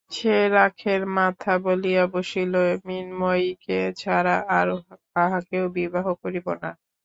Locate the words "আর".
4.57-4.67